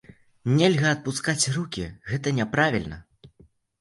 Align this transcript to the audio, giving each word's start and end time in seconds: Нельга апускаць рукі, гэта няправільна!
Нельга 0.59 0.89
апускаць 0.93 1.49
рукі, 1.57 1.85
гэта 2.13 2.27
няправільна! 2.39 2.97